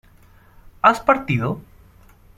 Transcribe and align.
¿has 0.81 0.99
partido? 0.99 1.61